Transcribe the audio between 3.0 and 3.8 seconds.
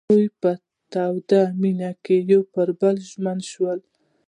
ژمن شول.